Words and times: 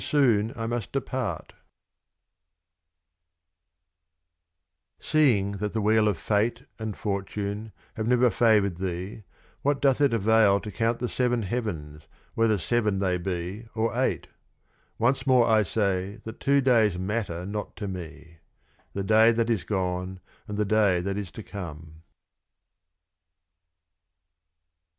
11) 0.01 0.47
THh 0.55 0.55
RUBAIYAT 0.55 0.95
OF 0.95 1.05
KHAIYAM 1.05 1.45
Seeing 4.99 5.51
that 5.51 5.73
the 5.73 5.81
Wheel 5.81 6.07
of 6.07 6.17
Fate, 6.17 6.63
and 6.79 6.97
For 6.97 7.21
tune, 7.21 7.71
never 7.95 8.23
have 8.23 8.33
favoured 8.33 8.77
thee, 8.77 9.25
what 9.61 9.79
doth 9.79 10.01
it 10.01 10.11
avail 10.11 10.59
to 10.61 10.71
count 10.71 10.97
the 10.97 11.07
seven 11.07 11.43
Heavens, 11.43 12.07
whether 12.33 12.57
seven 12.57 12.97
they 12.97 13.19
be, 13.19 13.67
or 13.75 13.95
eight? 13.95 14.25
Once 14.97 15.27
more 15.27 15.45
I 15.47 15.61
say 15.61 16.19
that 16.23 16.39
two 16.39 16.61
Days 16.61 16.97
matter 16.97 17.45
not 17.45 17.75
to 17.75 17.87
me— 17.87 18.39
the 18.95 19.03
Day 19.03 19.31
that 19.31 19.51
is 19.51 19.63
gone, 19.63 20.19
and 20.47 20.57
the 20.57 20.65
Day 20.65 20.99
that 21.01 21.15
is 21.15 21.29
to 21.33 21.43
come. 21.43 22.01